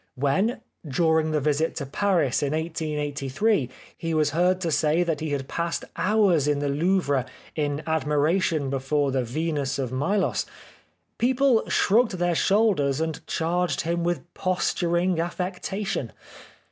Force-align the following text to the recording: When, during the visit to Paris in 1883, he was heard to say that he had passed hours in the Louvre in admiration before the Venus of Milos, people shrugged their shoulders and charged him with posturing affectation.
When, 0.15 0.61
during 0.83 1.29
the 1.29 1.39
visit 1.39 1.75
to 1.75 1.85
Paris 1.85 2.41
in 2.41 2.53
1883, 2.53 3.69
he 3.95 4.15
was 4.15 4.31
heard 4.31 4.59
to 4.61 4.71
say 4.71 5.03
that 5.03 5.19
he 5.19 5.29
had 5.29 5.47
passed 5.47 5.85
hours 5.95 6.47
in 6.47 6.57
the 6.57 6.69
Louvre 6.69 7.23
in 7.55 7.83
admiration 7.85 8.71
before 8.71 9.11
the 9.11 9.23
Venus 9.23 9.77
of 9.77 9.91
Milos, 9.91 10.47
people 11.19 11.69
shrugged 11.69 12.13
their 12.17 12.33
shoulders 12.33 12.99
and 12.99 13.23
charged 13.27 13.81
him 13.81 14.03
with 14.03 14.23
posturing 14.33 15.19
affectation. 15.19 16.11